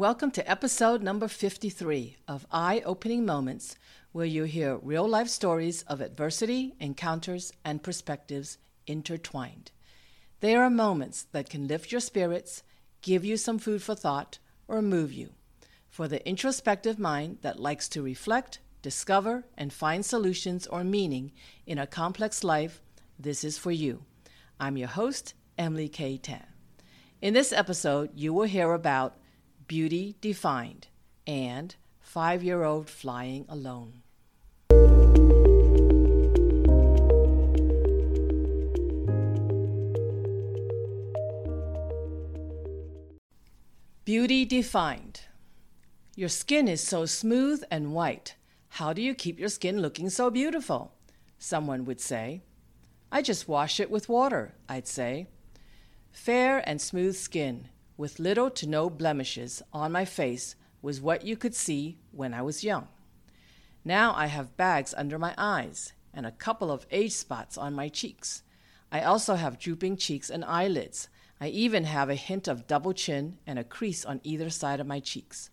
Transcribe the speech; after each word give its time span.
Welcome 0.00 0.30
to 0.30 0.50
episode 0.50 1.02
number 1.02 1.28
53 1.28 2.16
of 2.26 2.46
Eye 2.50 2.80
Opening 2.86 3.26
Moments, 3.26 3.76
where 4.12 4.24
you 4.24 4.44
hear 4.44 4.78
real 4.78 5.06
life 5.06 5.28
stories 5.28 5.82
of 5.82 6.00
adversity, 6.00 6.72
encounters, 6.80 7.52
and 7.66 7.82
perspectives 7.82 8.56
intertwined. 8.86 9.72
They 10.40 10.56
are 10.56 10.70
moments 10.70 11.26
that 11.32 11.50
can 11.50 11.68
lift 11.68 11.92
your 11.92 12.00
spirits, 12.00 12.62
give 13.02 13.26
you 13.26 13.36
some 13.36 13.58
food 13.58 13.82
for 13.82 13.94
thought, 13.94 14.38
or 14.66 14.80
move 14.80 15.12
you. 15.12 15.34
For 15.90 16.08
the 16.08 16.26
introspective 16.26 16.98
mind 16.98 17.40
that 17.42 17.60
likes 17.60 17.86
to 17.90 18.00
reflect, 18.00 18.58
discover, 18.80 19.44
and 19.58 19.70
find 19.70 20.02
solutions 20.02 20.66
or 20.66 20.82
meaning 20.82 21.30
in 21.66 21.76
a 21.76 21.86
complex 21.86 22.42
life, 22.42 22.80
this 23.18 23.44
is 23.44 23.58
for 23.58 23.70
you. 23.70 24.04
I'm 24.58 24.78
your 24.78 24.88
host, 24.88 25.34
Emily 25.58 25.90
Kay 25.90 26.16
Tan. 26.16 26.46
In 27.20 27.34
this 27.34 27.52
episode, 27.52 28.12
you 28.14 28.32
will 28.32 28.46
hear 28.46 28.72
about 28.72 29.18
Beauty 29.70 30.16
Defined 30.20 30.88
and 31.28 31.76
Five 32.00 32.42
Year 32.42 32.64
Old 32.64 32.90
Flying 32.90 33.46
Alone. 33.48 34.02
Beauty 44.04 44.44
Defined. 44.44 45.20
Your 46.16 46.28
skin 46.28 46.66
is 46.66 46.80
so 46.80 47.06
smooth 47.06 47.62
and 47.70 47.92
white. 47.92 48.34
How 48.70 48.92
do 48.92 49.00
you 49.00 49.14
keep 49.14 49.38
your 49.38 49.48
skin 49.48 49.80
looking 49.80 50.10
so 50.10 50.30
beautiful? 50.32 50.94
Someone 51.38 51.84
would 51.84 52.00
say. 52.00 52.42
I 53.12 53.22
just 53.22 53.46
wash 53.46 53.78
it 53.78 53.88
with 53.88 54.08
water, 54.08 54.56
I'd 54.68 54.88
say. 54.88 55.28
Fair 56.10 56.60
and 56.68 56.80
smooth 56.80 57.14
skin, 57.14 57.68
with 58.00 58.18
little 58.18 58.48
to 58.48 58.66
no 58.66 58.88
blemishes 58.88 59.62
on 59.74 59.92
my 59.92 60.06
face, 60.06 60.54
was 60.80 61.02
what 61.02 61.22
you 61.22 61.36
could 61.36 61.54
see 61.54 61.98
when 62.12 62.32
I 62.32 62.40
was 62.40 62.64
young. 62.64 62.88
Now 63.84 64.14
I 64.14 64.24
have 64.24 64.56
bags 64.56 64.94
under 64.96 65.18
my 65.18 65.34
eyes 65.36 65.92
and 66.14 66.24
a 66.24 66.32
couple 66.32 66.72
of 66.72 66.86
age 66.90 67.12
spots 67.12 67.58
on 67.58 67.74
my 67.74 67.90
cheeks. 67.90 68.42
I 68.90 69.02
also 69.02 69.34
have 69.34 69.58
drooping 69.58 69.98
cheeks 69.98 70.30
and 70.30 70.42
eyelids 70.46 71.10
I 71.42 71.48
even 71.48 71.84
have 71.84 72.08
a 72.08 72.14
hint 72.14 72.48
of 72.48 72.66
double 72.66 72.94
chin 72.94 73.36
and 73.46 73.58
a 73.58 73.64
crease 73.64 74.06
on 74.06 74.20
either 74.22 74.48
side 74.48 74.80
of 74.80 74.86
my 74.86 75.00
cheeks. 75.00 75.50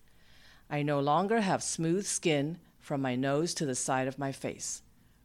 I 0.70 0.82
no 0.82 1.00
longer 1.00 1.42
have 1.42 1.62
smooth 1.62 2.06
skin 2.06 2.58
from 2.78 3.02
my 3.02 3.14
nose 3.14 3.52
to 3.54 3.66
the 3.66 3.74
side 3.74 4.08
of 4.08 4.18
my 4.18 4.32
face. 4.32 4.82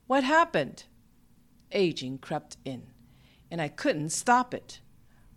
What 0.08 0.26
happened? 0.26 0.84
Aging 1.72 2.18
crept 2.18 2.58
in, 2.66 2.88
and 3.50 3.62
I 3.62 3.70
couldn't 3.70 4.12
stop 4.12 4.54
it. 4.54 4.82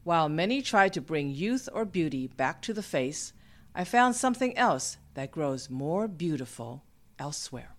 While 0.07 0.29
many 0.29 0.63
tried 0.63 0.93
to 0.93 1.01
bring 1.01 1.31
youth 1.31 1.69
or 1.73 1.85
beauty 1.85 2.29
back 2.29 2.63
to 2.63 2.73
the 2.73 2.81
face, 2.81 3.33
I 3.75 3.83
found 3.83 4.15
something 4.15 4.57
else 4.57 4.99
that 5.15 5.33
grows 5.33 5.69
more 5.69 6.07
beautiful 6.07 6.85
elsewhere. 7.19 7.75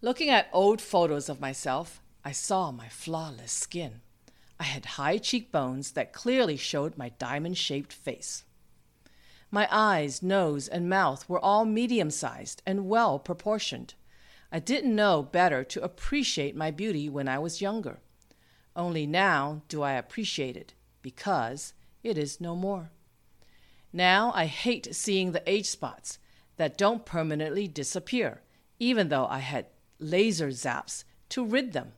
Looking 0.00 0.30
at 0.30 0.48
old 0.54 0.80
photos 0.80 1.28
of 1.28 1.38
myself, 1.38 2.00
I 2.24 2.32
saw 2.32 2.70
my 2.70 2.88
flawless 2.88 3.52
skin. 3.52 4.00
I 4.58 4.62
had 4.62 4.96
high 4.96 5.18
cheekbones 5.18 5.92
that 5.92 6.14
clearly 6.14 6.56
showed 6.56 6.96
my 6.96 7.10
diamond 7.18 7.58
shaped 7.58 7.92
face. 7.92 8.44
My 9.50 9.68
eyes, 9.70 10.22
nose, 10.22 10.66
and 10.66 10.88
mouth 10.88 11.28
were 11.28 11.44
all 11.44 11.66
medium 11.66 12.10
sized 12.10 12.62
and 12.64 12.88
well 12.88 13.18
proportioned. 13.18 13.92
I 14.50 14.60
didn't 14.60 14.96
know 14.96 15.22
better 15.22 15.62
to 15.64 15.84
appreciate 15.84 16.56
my 16.56 16.70
beauty 16.70 17.10
when 17.10 17.28
I 17.28 17.38
was 17.38 17.60
younger. 17.60 18.00
Only 18.80 19.06
now 19.06 19.60
do 19.68 19.82
I 19.82 19.92
appreciate 19.92 20.56
it, 20.56 20.72
because 21.02 21.74
it 22.02 22.16
is 22.16 22.40
no 22.40 22.56
more. 22.56 22.90
Now 23.92 24.32
I 24.34 24.46
hate 24.46 24.94
seeing 24.94 25.32
the 25.32 25.42
age 25.46 25.66
spots 25.66 26.18
that 26.56 26.78
don't 26.78 27.04
permanently 27.04 27.68
disappear, 27.68 28.40
even 28.78 29.10
though 29.10 29.26
I 29.26 29.40
had 29.40 29.66
laser 29.98 30.48
zaps 30.48 31.04
to 31.28 31.44
rid 31.44 31.74
them. 31.74 31.92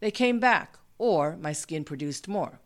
They 0.00 0.10
came 0.10 0.38
back 0.38 0.78
or 0.98 1.38
my 1.38 1.54
skin 1.54 1.84
produced 1.84 2.28
more. 2.28 2.60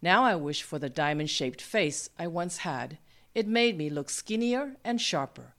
Now 0.00 0.22
I 0.22 0.36
wish 0.36 0.62
for 0.62 0.78
the 0.78 0.88
diamond 0.88 1.30
shaped 1.30 1.60
face 1.60 2.10
I 2.16 2.28
once 2.28 2.58
had. 2.58 2.98
It 3.34 3.48
made 3.48 3.76
me 3.76 3.90
look 3.90 4.08
skinnier 4.08 4.76
and 4.84 5.00
sharper. 5.00 5.56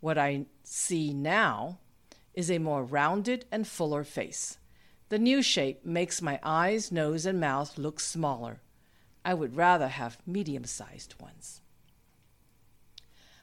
What 0.00 0.18
I 0.18 0.44
see 0.62 1.14
now 1.14 1.78
is 2.34 2.50
a 2.50 2.58
more 2.58 2.84
rounded 2.84 3.46
and 3.50 3.66
fuller 3.66 4.04
face. 4.04 4.58
The 5.10 5.18
new 5.18 5.42
shape 5.42 5.84
makes 5.84 6.22
my 6.22 6.38
eyes, 6.40 6.92
nose, 6.92 7.26
and 7.26 7.40
mouth 7.40 7.76
look 7.76 7.98
smaller. 7.98 8.60
I 9.24 9.34
would 9.34 9.56
rather 9.56 9.88
have 9.88 10.18
medium 10.24 10.64
sized 10.64 11.20
ones. 11.20 11.62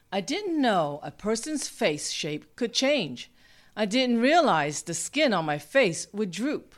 I 0.09 0.22
didn't 0.22 0.61
know 0.61 1.01
a 1.03 1.11
person's 1.11 1.67
face 1.67 2.09
shape 2.11 2.55
could 2.55 2.72
change. 2.72 3.29
I 3.75 3.85
didn't 3.85 4.22
realize 4.22 4.81
the 4.81 4.94
skin 4.94 5.33
on 5.33 5.44
my 5.44 5.57
face 5.57 6.07
would 6.13 6.31
droop, 6.31 6.73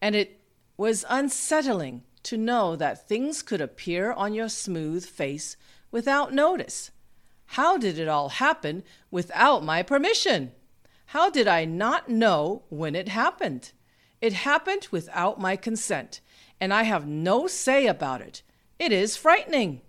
and 0.00 0.16
it 0.16 0.40
was 0.78 1.04
unsettling 1.10 2.04
to 2.22 2.38
know 2.38 2.76
that 2.76 3.06
things 3.06 3.42
could 3.42 3.60
appear 3.60 4.10
on 4.10 4.32
your 4.32 4.48
smooth 4.48 5.04
face 5.04 5.58
without 5.90 6.32
notice. 6.32 6.90
How 7.44 7.76
did 7.76 7.98
it 7.98 8.08
all 8.08 8.30
happen 8.30 8.84
without 9.10 9.62
my 9.62 9.82
permission? 9.82 10.52
How 11.06 11.28
did 11.28 11.46
I 11.46 11.66
not 11.66 12.08
know 12.08 12.62
when 12.70 12.94
it 12.94 13.08
happened? 13.08 13.72
It 14.20 14.32
happened 14.32 14.88
without 14.90 15.40
my 15.40 15.56
consent, 15.56 16.20
and 16.60 16.74
I 16.74 16.82
have 16.82 17.06
no 17.06 17.46
say 17.46 17.86
about 17.86 18.20
it. 18.20 18.42
It 18.78 18.92
is 18.92 19.16
frightening. 19.16 19.80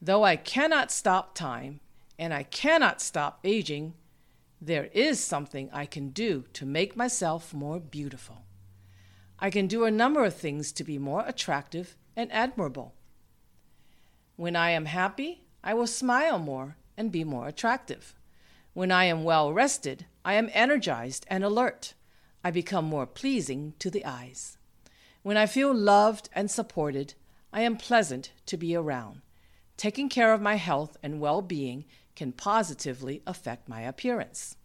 Though 0.00 0.22
I 0.22 0.36
cannot 0.36 0.92
stop 0.92 1.34
time 1.34 1.80
and 2.18 2.34
I 2.34 2.42
cannot 2.42 3.00
stop 3.00 3.40
aging, 3.42 3.94
there 4.60 4.90
is 4.92 5.18
something 5.18 5.70
I 5.72 5.86
can 5.86 6.10
do 6.10 6.44
to 6.52 6.66
make 6.66 6.96
myself 6.96 7.54
more 7.54 7.80
beautiful. 7.80 8.44
I 9.38 9.50
can 9.50 9.66
do 9.66 9.84
a 9.84 9.90
number 9.90 10.24
of 10.24 10.34
things 10.34 10.72
to 10.72 10.84
be 10.84 10.98
more 10.98 11.24
attractive 11.26 11.96
and 12.16 12.30
admirable. 12.32 12.94
When 14.36 14.56
I 14.56 14.70
am 14.70 14.86
happy, 14.86 15.44
I 15.62 15.74
will 15.74 15.86
smile 15.86 16.38
more 16.38 16.76
and 16.96 17.10
be 17.10 17.24
more 17.24 17.48
attractive. 17.48 18.14
When 18.72 18.92
I 18.92 19.04
am 19.04 19.24
well 19.24 19.52
rested, 19.52 20.06
I 20.24 20.34
am 20.34 20.50
energized 20.52 21.24
and 21.28 21.44
alert. 21.44 21.94
I 22.46 22.50
become 22.50 22.84
more 22.84 23.06
pleasing 23.06 23.72
to 23.78 23.88
the 23.90 24.04
eyes. 24.04 24.58
When 25.22 25.38
I 25.38 25.46
feel 25.46 25.74
loved 25.74 26.28
and 26.34 26.50
supported, 26.50 27.14
I 27.50 27.62
am 27.62 27.78
pleasant 27.78 28.32
to 28.44 28.58
be 28.58 28.76
around. 28.76 29.22
Taking 29.78 30.10
care 30.10 30.34
of 30.34 30.42
my 30.42 30.56
health 30.56 30.98
and 31.02 31.20
well 31.20 31.40
being 31.40 31.86
can 32.14 32.32
positively 32.32 33.22
affect 33.26 33.66
my 33.66 33.80
appearance. 33.80 34.56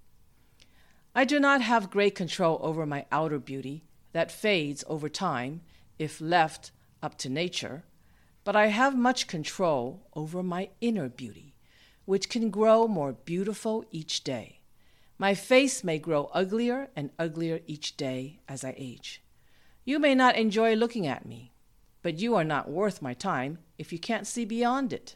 I 1.15 1.23
do 1.23 1.39
not 1.39 1.61
have 1.61 1.89
great 1.89 2.15
control 2.15 2.59
over 2.61 2.85
my 2.85 3.05
outer 3.11 3.39
beauty 3.39 3.85
that 4.11 4.31
fades 4.31 4.83
over 4.87 5.07
time 5.07 5.61
if 5.97 6.19
left 6.19 6.71
up 7.01 7.17
to 7.19 7.29
nature, 7.29 7.85
but 8.43 8.55
I 8.55 8.67
have 8.67 8.97
much 8.97 9.27
control 9.27 10.05
over 10.13 10.43
my 10.43 10.69
inner 10.81 11.07
beauty, 11.07 11.55
which 12.05 12.29
can 12.29 12.49
grow 12.49 12.87
more 12.87 13.13
beautiful 13.13 13.85
each 13.91 14.23
day. 14.23 14.58
My 15.19 15.35
face 15.35 15.83
may 15.83 15.99
grow 15.99 16.31
uglier 16.33 16.89
and 16.95 17.11
uglier 17.19 17.59
each 17.67 17.97
day 17.97 18.39
as 18.47 18.63
I 18.63 18.73
age. 18.77 19.21
You 19.83 19.99
may 19.99 20.15
not 20.15 20.35
enjoy 20.37 20.75
looking 20.75 21.05
at 21.05 21.25
me, 21.25 21.51
but 22.01 22.19
you 22.19 22.35
are 22.35 22.43
not 22.43 22.71
worth 22.71 23.01
my 23.01 23.13
time 23.13 23.59
if 23.77 23.93
you 23.93 23.99
can't 23.99 24.25
see 24.25 24.45
beyond 24.45 24.93
it. 24.93 25.15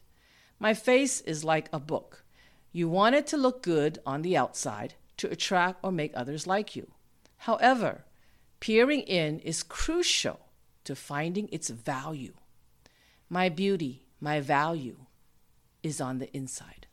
My 0.60 0.74
face 0.74 1.22
is 1.22 1.44
like 1.44 1.70
a 1.74 1.80
book. 1.80 2.26
You 2.72 2.90
want 2.90 3.16
it 3.16 3.26
to 3.28 3.38
look 3.38 3.64
good 3.64 4.00
on 4.06 4.22
the 4.22 4.38
outside 4.38 4.94
to 5.18 5.32
attract 5.32 5.80
or 5.82 5.92
make 5.92 6.12
others 6.14 6.46
like 6.46 6.76
you. 6.76 6.92
However, 7.38 8.04
Peering 8.64 9.02
in 9.02 9.40
is 9.40 9.62
crucial 9.62 10.40
to 10.86 10.96
finding 10.96 11.50
its 11.52 11.68
value. 11.68 12.32
My 13.28 13.50
beauty, 13.50 14.06
my 14.22 14.40
value, 14.40 15.00
is 15.82 16.00
on 16.00 16.20
the 16.20 16.32
inside. 16.34 16.88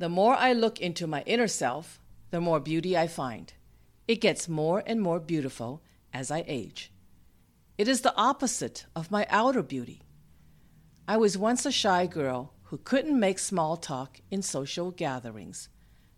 The 0.00 0.08
more 0.08 0.34
I 0.34 0.54
look 0.54 0.80
into 0.80 1.06
my 1.06 1.20
inner 1.26 1.46
self, 1.46 2.00
the 2.30 2.40
more 2.40 2.58
beauty 2.58 2.96
I 2.96 3.06
find. 3.06 3.52
It 4.08 4.22
gets 4.22 4.48
more 4.48 4.82
and 4.86 4.98
more 4.98 5.20
beautiful 5.20 5.82
as 6.10 6.30
I 6.30 6.42
age. 6.46 6.90
It 7.76 7.86
is 7.86 8.00
the 8.00 8.16
opposite 8.16 8.86
of 8.96 9.10
my 9.10 9.26
outer 9.28 9.62
beauty. 9.62 10.00
I 11.06 11.18
was 11.18 11.36
once 11.36 11.66
a 11.66 11.70
shy 11.70 12.06
girl 12.06 12.54
who 12.62 12.78
couldn't 12.78 13.20
make 13.20 13.38
small 13.38 13.76
talk 13.76 14.22
in 14.30 14.40
social 14.40 14.90
gatherings, 14.90 15.68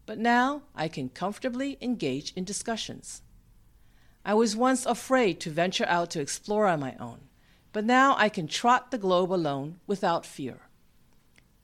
but 0.06 0.16
now 0.16 0.62
I 0.76 0.86
can 0.86 1.08
comfortably 1.08 1.76
engage 1.80 2.32
in 2.36 2.44
discussions. 2.44 3.22
I 4.24 4.34
was 4.34 4.54
once 4.54 4.86
afraid 4.86 5.40
to 5.40 5.50
venture 5.50 5.86
out 5.88 6.10
to 6.10 6.20
explore 6.20 6.68
on 6.68 6.78
my 6.78 6.94
own, 7.00 7.22
but 7.72 7.84
now 7.84 8.14
I 8.16 8.28
can 8.28 8.46
trot 8.46 8.92
the 8.92 8.98
globe 8.98 9.32
alone 9.32 9.80
without 9.88 10.24
fear. 10.24 10.68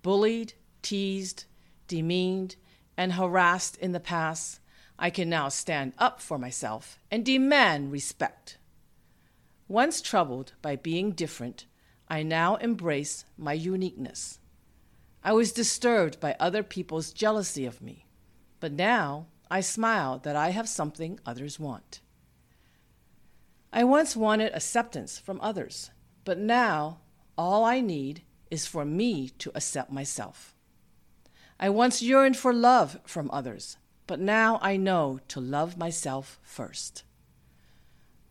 Bullied, 0.03 0.55
teased, 0.83 1.45
demeaned, 1.89 2.57
and 2.97 3.15
harassed 3.15 3.77
in 3.79 3.93
the 3.93 4.01
past, 4.01 4.61
I 4.99 5.11
can 5.11 5.29
now 5.29 5.49
stand 5.49 5.93
up 5.99 6.21
for 6.21 6.39
myself 6.39 6.99
and 7.11 7.25
demand 7.25 7.93
respect. 7.93 8.59
Once 9.69 10.01
troubled 10.01 10.55
by 10.63 10.77
being 10.77 11.13
different, 11.13 11.67
I 12.09 12.23
now 12.23 12.57
embrace 12.57 13.25
my 13.37 13.53
uniqueness. 13.53 14.39
I 15.23 15.33
was 15.33 15.53
disturbed 15.53 16.21
by 16.21 16.37
other 16.41 16.63
people's 16.63 17.13
jealousy 17.13 17.67
of 17.67 17.83
me, 17.83 18.07
but 18.61 18.73
now 18.73 19.27
I 19.51 19.61
smile 19.61 20.19
that 20.21 20.37
I 20.37 20.51
have 20.51 20.69
something 20.69 21.21
others 21.25 21.61
want. 21.61 22.01
I 23.73 23.85
once 23.85 24.17
wanted 24.17 24.55
acceptance 24.55 25.19
from 25.19 25.41
others, 25.41 25.91
but 26.25 26.39
now 26.39 27.01
all 27.37 27.65
I 27.65 27.81
need 27.81 28.23
is 28.51 28.67
for 28.67 28.85
me 28.85 29.29
to 29.39 29.53
accept 29.55 29.93
myself. 29.93 30.55
I 31.61 31.71
once 31.71 32.01
yearned 32.01 32.37
for 32.37 32.53
love 32.53 33.01
from 33.05 33.31
others, 33.33 33.79
but 34.07 34.21
now 34.21 34.59
I 34.63 34.77
know 34.77 35.19
to 35.29 35.41
love 35.41 35.77
myself 35.77 36.39
first. 36.43 37.03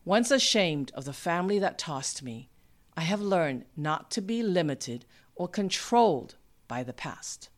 Once 0.04 0.30
ashamed 0.30 0.90
of 0.94 1.04
the 1.04 1.12
family 1.12 1.58
that 1.58 1.76
tossed 1.76 2.22
me, 2.22 2.48
I 2.96 3.02
have 3.02 3.20
learned 3.20 3.66
not 3.76 4.10
to 4.12 4.22
be 4.22 4.42
limited 4.42 5.04
or 5.34 5.46
controlled 5.46 6.36
by 6.66 6.82
the 6.82 6.94
past. 6.94 7.50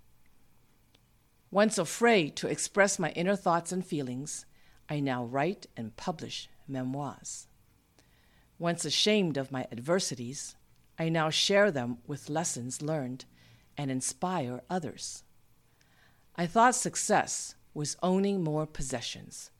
Once 1.52 1.78
afraid 1.78 2.34
to 2.36 2.48
express 2.48 2.98
my 2.98 3.10
inner 3.10 3.36
thoughts 3.36 3.70
and 3.70 3.86
feelings, 3.86 4.46
I 4.88 4.98
now 4.98 5.24
write 5.24 5.66
and 5.76 5.96
publish 5.96 6.48
memoirs. 6.66 7.46
Once 8.58 8.84
ashamed 8.84 9.36
of 9.36 9.52
my 9.52 9.66
adversities, 9.70 10.56
I 10.98 11.08
now 11.08 11.30
share 11.30 11.70
them 11.70 11.98
with 12.06 12.28
lessons 12.28 12.82
learned 12.82 13.24
and 13.78 13.90
inspire 13.90 14.62
others. 14.68 15.22
I 16.40 16.46
thought 16.46 16.74
success 16.74 17.54
was 17.74 17.98
owning 18.02 18.42
more 18.42 18.64
possessions, 18.64 19.50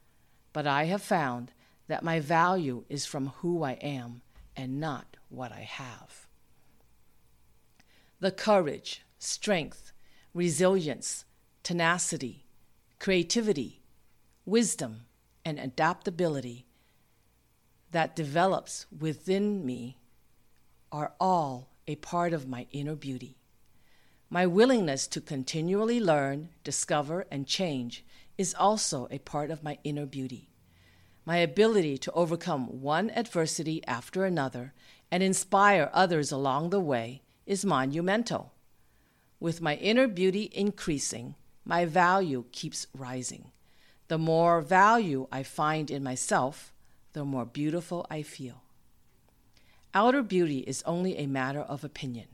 but 0.54 0.66
I 0.66 0.84
have 0.84 1.02
found 1.02 1.52
that 1.88 2.02
my 2.02 2.20
value 2.20 2.84
is 2.88 3.04
from 3.04 3.34
who 3.40 3.62
I 3.62 3.72
am 3.72 4.22
and 4.56 4.80
not 4.80 5.18
what 5.28 5.52
I 5.52 5.60
have. 5.60 6.26
The 8.18 8.30
courage, 8.30 9.02
strength, 9.18 9.92
resilience, 10.32 11.26
tenacity, 11.62 12.46
creativity, 12.98 13.82
wisdom, 14.46 15.02
and 15.44 15.58
adaptability 15.58 16.64
that 17.90 18.16
develops 18.16 18.86
within 18.98 19.66
me 19.66 19.98
are 20.90 21.12
all 21.20 21.68
a 21.86 21.96
part 21.96 22.32
of 22.32 22.48
my 22.48 22.66
inner 22.72 22.96
beauty. 22.96 23.36
My 24.32 24.46
willingness 24.46 25.08
to 25.08 25.20
continually 25.20 25.98
learn, 25.98 26.50
discover, 26.62 27.26
and 27.32 27.48
change 27.48 28.04
is 28.38 28.54
also 28.54 29.08
a 29.10 29.18
part 29.18 29.50
of 29.50 29.64
my 29.64 29.78
inner 29.82 30.06
beauty. 30.06 30.50
My 31.26 31.38
ability 31.38 31.98
to 31.98 32.12
overcome 32.12 32.80
one 32.80 33.10
adversity 33.10 33.84
after 33.88 34.24
another 34.24 34.72
and 35.10 35.24
inspire 35.24 35.90
others 35.92 36.30
along 36.30 36.70
the 36.70 36.78
way 36.78 37.22
is 37.44 37.64
monumental. 37.64 38.52
With 39.40 39.60
my 39.60 39.74
inner 39.74 40.06
beauty 40.06 40.48
increasing, 40.52 41.34
my 41.64 41.84
value 41.84 42.44
keeps 42.52 42.86
rising. 42.94 43.50
The 44.06 44.18
more 44.18 44.60
value 44.60 45.26
I 45.32 45.42
find 45.42 45.90
in 45.90 46.04
myself, 46.04 46.72
the 47.14 47.24
more 47.24 47.44
beautiful 47.44 48.06
I 48.08 48.22
feel. 48.22 48.62
Outer 49.92 50.22
beauty 50.22 50.60
is 50.60 50.84
only 50.86 51.16
a 51.18 51.26
matter 51.26 51.62
of 51.62 51.82
opinion. 51.82 52.28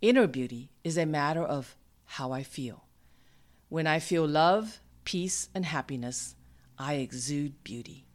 Inner 0.00 0.28
beauty 0.28 0.70
is 0.84 0.96
a 0.96 1.06
matter 1.06 1.42
of 1.42 1.74
how 2.04 2.30
I 2.30 2.44
feel. 2.44 2.84
When 3.68 3.88
I 3.88 3.98
feel 3.98 4.26
love, 4.26 4.80
peace, 5.04 5.48
and 5.54 5.64
happiness, 5.64 6.36
I 6.78 6.94
exude 6.94 7.64
beauty. 7.64 8.06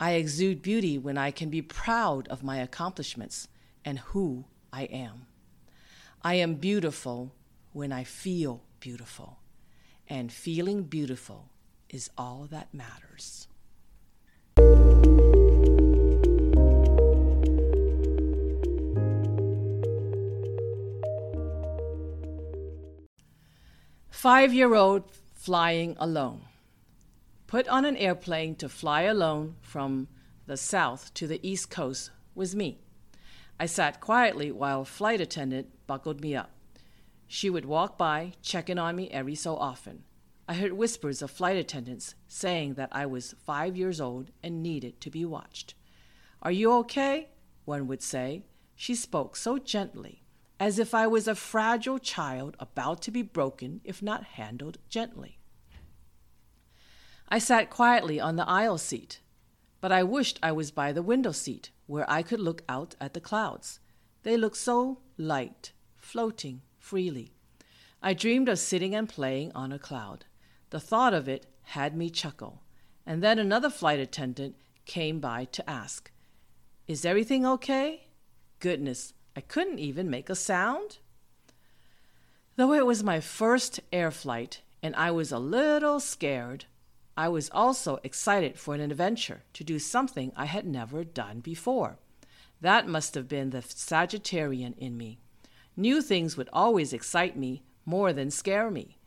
I 0.00 0.12
exude 0.12 0.62
beauty 0.62 0.96
when 0.96 1.18
I 1.18 1.30
can 1.30 1.50
be 1.50 1.60
proud 1.60 2.26
of 2.28 2.42
my 2.42 2.56
accomplishments 2.56 3.48
and 3.84 3.98
who 3.98 4.46
I 4.72 4.84
am. 4.84 5.26
I 6.22 6.34
am 6.36 6.54
beautiful 6.54 7.34
when 7.72 7.92
I 7.92 8.04
feel 8.04 8.62
beautiful, 8.80 9.40
and 10.08 10.32
feeling 10.32 10.84
beautiful 10.84 11.50
is 11.90 12.08
all 12.16 12.48
that 12.50 12.72
matters. 12.72 13.47
Five 24.18 24.52
year 24.52 24.74
old 24.74 25.12
flying 25.36 25.96
alone. 26.00 26.40
Put 27.46 27.68
on 27.68 27.84
an 27.84 27.96
airplane 27.96 28.56
to 28.56 28.68
fly 28.68 29.02
alone 29.02 29.54
from 29.60 30.08
the 30.44 30.56
south 30.56 31.14
to 31.14 31.28
the 31.28 31.38
east 31.48 31.70
coast 31.70 32.10
was 32.34 32.56
me. 32.56 32.80
I 33.60 33.66
sat 33.66 34.00
quietly 34.00 34.50
while 34.50 34.84
flight 34.84 35.20
attendant 35.20 35.68
buckled 35.86 36.20
me 36.20 36.34
up. 36.34 36.50
She 37.28 37.48
would 37.48 37.64
walk 37.64 37.96
by, 37.96 38.32
checking 38.42 38.76
on 38.76 38.96
me 38.96 39.08
every 39.10 39.36
so 39.36 39.54
often. 39.54 40.02
I 40.48 40.54
heard 40.54 40.72
whispers 40.72 41.22
of 41.22 41.30
flight 41.30 41.56
attendants 41.56 42.16
saying 42.26 42.74
that 42.74 42.88
I 42.90 43.06
was 43.06 43.36
five 43.46 43.76
years 43.76 44.00
old 44.00 44.32
and 44.42 44.64
needed 44.64 45.00
to 45.02 45.10
be 45.10 45.24
watched. 45.24 45.74
Are 46.42 46.50
you 46.50 46.72
okay? 46.78 47.28
One 47.66 47.86
would 47.86 48.02
say. 48.02 48.42
She 48.74 48.96
spoke 48.96 49.36
so 49.36 49.58
gently 49.58 50.24
as 50.60 50.78
if 50.78 50.94
I 50.94 51.06
was 51.06 51.28
a 51.28 51.34
fragile 51.34 51.98
child 51.98 52.56
about 52.58 53.00
to 53.02 53.10
be 53.10 53.22
broken 53.22 53.80
if 53.84 54.02
not 54.02 54.24
handled 54.24 54.78
gently. 54.88 55.38
I 57.28 57.38
sat 57.38 57.70
quietly 57.70 58.18
on 58.18 58.36
the 58.36 58.48
aisle 58.48 58.78
seat, 58.78 59.20
but 59.80 59.92
I 59.92 60.02
wished 60.02 60.38
I 60.42 60.52
was 60.52 60.70
by 60.70 60.92
the 60.92 61.02
window 61.02 61.32
seat 61.32 61.70
where 61.86 62.10
I 62.10 62.22
could 62.22 62.40
look 62.40 62.62
out 62.68 62.96
at 63.00 63.14
the 63.14 63.20
clouds. 63.20 63.80
They 64.22 64.36
looked 64.36 64.56
so 64.56 64.98
light, 65.16 65.72
floating 65.96 66.62
freely. 66.78 67.32
I 68.02 68.14
dreamed 68.14 68.48
of 68.48 68.58
sitting 68.58 68.94
and 68.94 69.08
playing 69.08 69.52
on 69.54 69.72
a 69.72 69.78
cloud. 69.78 70.24
The 70.70 70.80
thought 70.80 71.14
of 71.14 71.28
it 71.28 71.46
had 71.62 71.96
me 71.96 72.10
chuckle. 72.10 72.62
And 73.06 73.22
then 73.22 73.38
another 73.38 73.70
flight 73.70 73.98
attendant 73.98 74.56
came 74.84 75.20
by 75.20 75.46
to 75.46 75.68
ask, 75.68 76.10
Is 76.86 77.04
everything 77.04 77.46
okay? 77.46 78.08
Goodness, 78.60 79.12
I 79.38 79.42
couldn't 79.42 79.78
even 79.78 80.10
make 80.10 80.28
a 80.28 80.34
sound. 80.34 80.98
Though 82.56 82.72
it 82.72 82.84
was 82.84 83.04
my 83.04 83.20
first 83.20 83.78
air 83.92 84.10
flight 84.10 84.62
and 84.82 84.96
I 84.96 85.12
was 85.12 85.30
a 85.30 85.38
little 85.38 86.00
scared, 86.00 86.64
I 87.16 87.28
was 87.28 87.48
also 87.50 88.00
excited 88.02 88.58
for 88.58 88.74
an 88.74 88.80
adventure 88.80 89.44
to 89.52 89.62
do 89.62 89.78
something 89.78 90.32
I 90.34 90.46
had 90.46 90.66
never 90.66 91.04
done 91.04 91.38
before. 91.38 92.00
That 92.60 92.88
must 92.88 93.14
have 93.14 93.28
been 93.28 93.50
the 93.50 93.62
Sagittarian 93.62 94.76
in 94.76 94.96
me. 94.96 95.20
New 95.76 96.02
things 96.02 96.36
would 96.36 96.48
always 96.52 96.92
excite 96.92 97.36
me 97.36 97.62
more 97.86 98.12
than 98.12 98.32
scare 98.32 98.72
me. 98.72 98.98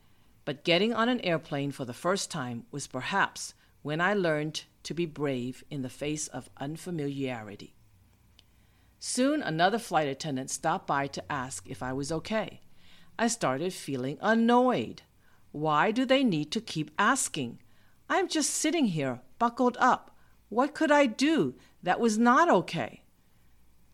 But 0.46 0.64
getting 0.64 0.94
on 0.94 1.10
an 1.10 1.20
airplane 1.20 1.72
for 1.72 1.84
the 1.84 1.92
first 1.92 2.30
time 2.30 2.64
was 2.70 2.86
perhaps 2.86 3.52
when 3.82 4.00
I 4.00 4.14
learned 4.14 4.64
to 4.84 4.94
be 4.94 5.04
brave 5.04 5.62
in 5.68 5.82
the 5.82 5.90
face 5.90 6.26
of 6.28 6.48
unfamiliarity. 6.56 7.74
Soon 9.04 9.42
another 9.42 9.80
flight 9.80 10.06
attendant 10.06 10.48
stopped 10.48 10.86
by 10.86 11.08
to 11.08 11.32
ask 11.32 11.68
if 11.68 11.82
I 11.82 11.92
was 11.92 12.12
okay. 12.12 12.60
I 13.18 13.26
started 13.26 13.72
feeling 13.72 14.16
annoyed. 14.20 15.02
Why 15.50 15.90
do 15.90 16.04
they 16.04 16.22
need 16.22 16.52
to 16.52 16.60
keep 16.60 16.92
asking? 16.96 17.58
I'm 18.08 18.28
just 18.28 18.50
sitting 18.50 18.86
here, 18.86 19.20
buckled 19.40 19.76
up. 19.80 20.16
What 20.50 20.72
could 20.72 20.92
I 20.92 21.06
do 21.06 21.56
that 21.82 21.98
was 21.98 22.16
not 22.16 22.48
okay? 22.48 23.02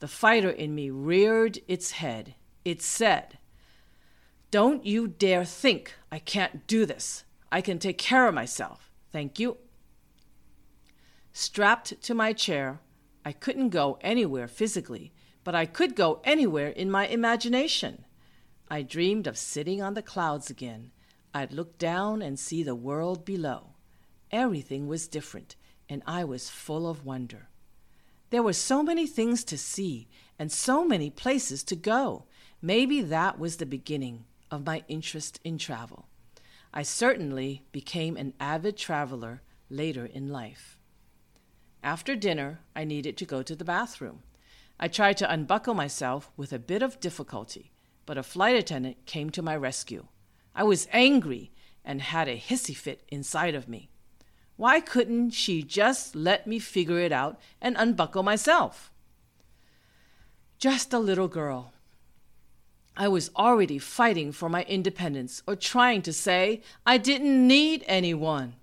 The 0.01 0.09
fighter 0.09 0.51
in 0.51 0.75
me 0.75 0.91
reared 0.91 1.61
its 1.67 1.93
head. 1.93 2.35
It 2.67 2.83
said, 2.83 3.39
Don't 4.51 4.85
you 4.85 5.09
dare 5.09 5.47
think 5.47 5.95
I 6.13 6.19
can't 6.19 6.67
do 6.67 6.85
this. 6.85 7.25
I 7.51 7.63
can 7.63 7.79
take 7.79 7.97
care 7.97 8.29
of 8.29 8.35
myself. 8.35 8.91
Thank 9.11 9.39
you. 9.39 9.57
Strapped 11.33 12.03
to 12.03 12.15
my 12.15 12.35
chair, 12.35 12.81
I 13.29 13.33
couldn't 13.33 13.69
go 13.69 13.99
anywhere 14.01 14.49
physically, 14.49 15.13
but 15.45 15.55
I 15.55 15.67
could 15.67 15.95
go 15.95 16.23
anywhere 16.25 16.69
in 16.69 16.91
my 16.91 17.07
imagination. 17.07 18.07
I 18.71 18.81
dreamed 18.81 19.27
of 19.27 19.37
sitting 19.37 19.83
on 19.83 19.93
the 19.93 20.01
clouds 20.01 20.49
again. 20.49 20.93
I'd 21.35 21.53
look 21.53 21.77
down 21.77 22.23
and 22.23 22.39
see 22.39 22.63
the 22.63 22.75
world 22.75 23.27
below. 23.27 23.75
Everything 24.31 24.87
was 24.87 25.07
different, 25.07 25.57
and 25.91 26.03
I 26.07 26.25
was 26.25 26.49
full 26.49 26.89
of 26.89 27.05
wonder. 27.05 27.51
There 28.31 28.43
were 28.43 28.55
so 28.55 28.83
many 28.83 29.07
things 29.07 29.45
to 29.45 29.59
see 29.59 30.09
and 30.39 30.51
so 30.51 30.83
many 30.83 31.11
places 31.11 31.63
to 31.65 31.77
go. 31.77 32.25
Maybe 32.63 33.03
that 33.03 33.39
was 33.39 33.59
the 33.59 33.67
beginning 33.67 34.25
of 34.51 34.65
my 34.65 34.85
interest 34.89 35.39
in 35.45 35.59
travel. 35.59 36.09
I 36.73 36.83
certainly 36.83 37.67
became 37.73 38.17
an 38.17 38.33
avid 38.41 38.79
traveler 38.79 39.43
later 39.69 40.07
in 40.07 40.29
life. 40.29 40.78
After 41.83 42.17
dinner, 42.17 42.61
I 42.75 42.85
needed 42.85 43.17
to 43.19 43.25
go 43.25 43.43
to 43.43 43.55
the 43.55 43.65
bathroom. 43.65 44.23
I 44.81 44.89
tried 44.89 45.17
to 45.19 45.33
unbuckle 45.33 45.75
myself 45.75 46.31
with 46.37 46.53
a 46.53 46.59
bit 46.59 46.83
of 46.83 47.01
difficulty, 47.01 47.73
but 48.07 48.19
a 48.19 48.23
flight 48.23 48.57
attendant 48.57 49.07
came 49.07 49.31
to 49.31 49.43
my 49.43 49.57
rescue. 49.57 50.07
I 50.55 50.65
was 50.65 50.89
angry 50.93 51.53
and 51.85 52.03
had 52.03 52.29
a 52.29 52.37
hissy 52.37 52.77
fit 52.77 53.03
inside 53.09 53.55
of 53.55 53.69
me. 53.69 53.91
Why 54.57 54.81
couldn't 54.81 55.31
she 55.31 55.63
just 55.63 56.17
let 56.17 56.47
me 56.47 56.59
figure 56.59 56.99
it 56.99 57.13
out 57.13 57.41
and 57.61 57.77
unbuckle 57.79 58.25
myself? 58.25 58.93
Just 60.59 60.93
a 60.93 60.99
little 60.99 61.29
girl. 61.29 61.73
I 62.97 63.07
was 63.07 63.31
already 63.37 63.79
fighting 63.79 64.33
for 64.33 64.49
my 64.49 64.65
independence 64.65 65.45
or 65.47 65.55
trying 65.55 66.03
to 66.03 66.13
say 66.13 66.63
I 66.85 66.99
didn't 66.99 67.47
need 67.47 67.85
anyone. 67.87 68.55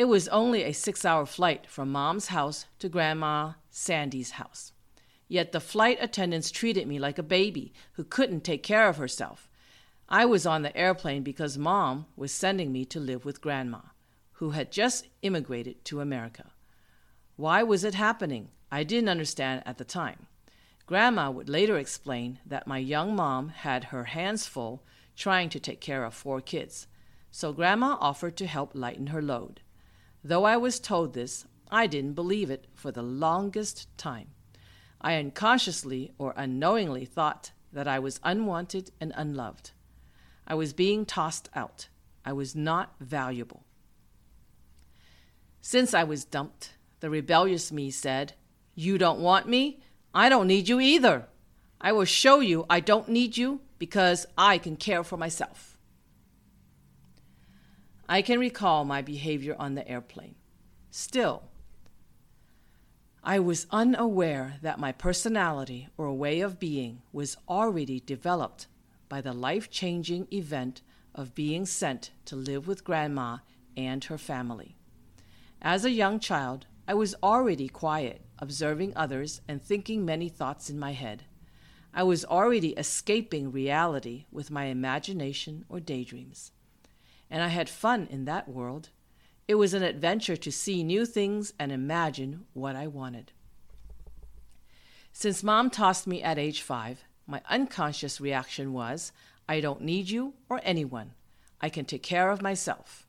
It 0.00 0.08
was 0.08 0.28
only 0.28 0.62
a 0.62 0.72
six 0.72 1.04
hour 1.04 1.26
flight 1.26 1.66
from 1.66 1.92
Mom's 1.92 2.28
house 2.28 2.64
to 2.78 2.88
Grandma 2.88 3.52
Sandy's 3.68 4.30
house. 4.30 4.72
Yet 5.28 5.52
the 5.52 5.60
flight 5.60 5.98
attendants 6.00 6.50
treated 6.50 6.88
me 6.88 6.98
like 6.98 7.18
a 7.18 7.22
baby 7.22 7.74
who 7.92 8.04
couldn't 8.04 8.40
take 8.40 8.62
care 8.62 8.88
of 8.88 8.96
herself. 8.96 9.50
I 10.08 10.24
was 10.24 10.46
on 10.46 10.62
the 10.62 10.74
airplane 10.74 11.22
because 11.22 11.58
Mom 11.58 12.06
was 12.16 12.32
sending 12.32 12.72
me 12.72 12.86
to 12.86 12.98
live 12.98 13.26
with 13.26 13.42
Grandma, 13.42 13.80
who 14.32 14.52
had 14.52 14.72
just 14.72 15.06
immigrated 15.20 15.84
to 15.84 16.00
America. 16.00 16.52
Why 17.36 17.62
was 17.62 17.84
it 17.84 17.92
happening? 17.92 18.48
I 18.72 18.84
didn't 18.84 19.10
understand 19.10 19.62
at 19.66 19.76
the 19.76 19.84
time. 19.84 20.28
Grandma 20.86 21.30
would 21.30 21.50
later 21.50 21.76
explain 21.76 22.38
that 22.46 22.66
my 22.66 22.78
young 22.78 23.14
mom 23.14 23.50
had 23.50 23.84
her 23.92 24.04
hands 24.04 24.46
full 24.46 24.82
trying 25.14 25.50
to 25.50 25.60
take 25.60 25.82
care 25.82 26.06
of 26.06 26.14
four 26.14 26.40
kids, 26.40 26.86
so 27.30 27.52
Grandma 27.52 27.98
offered 28.00 28.38
to 28.38 28.46
help 28.46 28.70
lighten 28.72 29.08
her 29.08 29.20
load. 29.20 29.60
Though 30.22 30.44
I 30.44 30.56
was 30.56 30.80
told 30.80 31.14
this, 31.14 31.46
I 31.70 31.86
didn't 31.86 32.12
believe 32.12 32.50
it 32.50 32.66
for 32.74 32.90
the 32.90 33.02
longest 33.02 33.86
time. 33.96 34.28
I 35.00 35.16
unconsciously 35.16 36.12
or 36.18 36.34
unknowingly 36.36 37.04
thought 37.04 37.52
that 37.72 37.88
I 37.88 37.98
was 37.98 38.20
unwanted 38.22 38.90
and 39.00 39.12
unloved. 39.16 39.70
I 40.46 40.54
was 40.54 40.72
being 40.72 41.06
tossed 41.06 41.48
out. 41.54 41.88
I 42.24 42.32
was 42.32 42.54
not 42.54 42.94
valuable. 43.00 43.64
Since 45.62 45.94
I 45.94 46.04
was 46.04 46.24
dumped, 46.24 46.74
the 47.00 47.08
rebellious 47.08 47.72
me 47.72 47.90
said, 47.90 48.34
You 48.74 48.98
don't 48.98 49.20
want 49.20 49.48
me? 49.48 49.80
I 50.12 50.28
don't 50.28 50.48
need 50.48 50.68
you 50.68 50.80
either. 50.80 51.28
I 51.80 51.92
will 51.92 52.04
show 52.04 52.40
you 52.40 52.66
I 52.68 52.80
don't 52.80 53.08
need 53.08 53.36
you 53.36 53.60
because 53.78 54.26
I 54.36 54.58
can 54.58 54.76
care 54.76 55.02
for 55.02 55.16
myself. 55.16 55.69
I 58.12 58.22
can 58.22 58.40
recall 58.40 58.84
my 58.84 59.02
behavior 59.02 59.54
on 59.56 59.76
the 59.76 59.88
airplane. 59.88 60.34
Still, 60.90 61.44
I 63.22 63.38
was 63.38 63.68
unaware 63.70 64.56
that 64.62 64.80
my 64.80 64.90
personality 64.90 65.86
or 65.96 66.12
way 66.12 66.40
of 66.40 66.58
being 66.58 67.02
was 67.12 67.36
already 67.48 68.00
developed 68.00 68.66
by 69.08 69.20
the 69.20 69.32
life 69.32 69.70
changing 69.70 70.26
event 70.32 70.82
of 71.14 71.36
being 71.36 71.64
sent 71.64 72.10
to 72.24 72.34
live 72.34 72.66
with 72.66 72.82
Grandma 72.82 73.38
and 73.76 74.02
her 74.02 74.18
family. 74.18 74.74
As 75.62 75.84
a 75.84 75.90
young 75.92 76.18
child, 76.18 76.66
I 76.88 76.94
was 76.94 77.14
already 77.22 77.68
quiet, 77.68 78.22
observing 78.40 78.92
others 78.96 79.40
and 79.46 79.62
thinking 79.62 80.04
many 80.04 80.28
thoughts 80.28 80.68
in 80.68 80.80
my 80.80 80.94
head. 80.94 81.26
I 81.94 82.02
was 82.02 82.24
already 82.24 82.70
escaping 82.70 83.52
reality 83.52 84.24
with 84.32 84.50
my 84.50 84.64
imagination 84.64 85.64
or 85.68 85.78
daydreams. 85.78 86.50
And 87.30 87.42
I 87.42 87.48
had 87.48 87.68
fun 87.68 88.08
in 88.10 88.24
that 88.24 88.48
world. 88.48 88.90
It 89.46 89.54
was 89.54 89.74
an 89.74 89.82
adventure 89.82 90.36
to 90.36 90.52
see 90.52 90.82
new 90.82 91.06
things 91.06 91.52
and 91.58 91.70
imagine 91.70 92.46
what 92.52 92.76
I 92.76 92.86
wanted. 92.86 93.32
Since 95.12 95.42
mom 95.42 95.70
tossed 95.70 96.06
me 96.06 96.22
at 96.22 96.38
age 96.38 96.62
five, 96.62 97.04
my 97.26 97.42
unconscious 97.48 98.20
reaction 98.20 98.72
was 98.72 99.12
I 99.48 99.60
don't 99.60 99.82
need 99.82 100.10
you 100.10 100.34
or 100.48 100.60
anyone. 100.62 101.12
I 101.60 101.68
can 101.68 101.84
take 101.84 102.02
care 102.02 102.30
of 102.30 102.42
myself. 102.42 103.06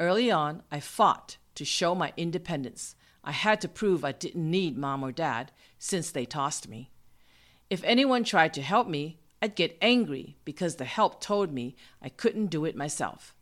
Early 0.00 0.30
on, 0.30 0.62
I 0.70 0.80
fought 0.80 1.36
to 1.54 1.64
show 1.64 1.94
my 1.94 2.12
independence 2.16 2.94
I 3.24 3.32
had 3.32 3.60
to 3.60 3.68
prove 3.68 4.04
I 4.04 4.12
didn't 4.12 4.50
need 4.50 4.76
mom 4.76 5.04
or 5.04 5.12
dad 5.12 5.52
since 5.78 6.10
they 6.10 6.24
tossed 6.24 6.68
me. 6.68 6.90
If 7.70 7.84
anyone 7.84 8.24
tried 8.24 8.52
to 8.54 8.62
help 8.62 8.88
me, 8.88 9.18
I'd 9.40 9.54
get 9.54 9.78
angry 9.80 10.36
because 10.44 10.76
the 10.76 10.84
help 10.84 11.20
told 11.20 11.52
me 11.52 11.76
I 12.00 12.08
couldn't 12.08 12.46
do 12.46 12.64
it 12.64 12.76
myself. 12.76 13.34